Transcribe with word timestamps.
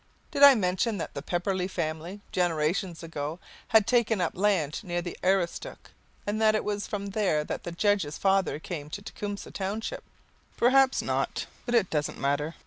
Did 0.31 0.41
I 0.41 0.55
mention 0.55 0.97
that 0.97 1.13
the 1.13 1.21
Pepperleigh 1.21 1.69
family, 1.69 2.21
generations 2.31 3.03
ago, 3.03 3.37
had 3.67 3.85
taken 3.85 4.19
up 4.19 4.35
land 4.35 4.83
near 4.83 4.99
the 4.99 5.15
Aroostook, 5.23 5.91
and 6.25 6.41
that 6.41 6.55
it 6.55 6.63
was 6.63 6.87
from 6.87 7.11
there 7.11 7.43
the 7.43 7.71
judge's 7.71 8.17
father 8.17 8.57
came 8.57 8.89
to 8.89 9.03
Tecumseh 9.03 9.51
township? 9.51 10.03
Perhaps 10.57 11.03
not, 11.03 11.45
but 11.67 11.75
it 11.75 11.91
doesn't 11.91 12.17
matter. 12.17 12.55